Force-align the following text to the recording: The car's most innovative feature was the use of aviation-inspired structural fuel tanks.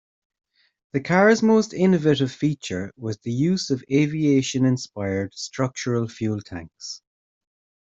The 0.93 0.99
car's 0.99 1.43
most 1.43 1.75
innovative 1.75 2.31
feature 2.31 2.91
was 2.97 3.19
the 3.19 3.31
use 3.31 3.69
of 3.69 3.83
aviation-inspired 3.91 5.35
structural 5.35 6.07
fuel 6.07 6.41
tanks. 6.41 7.03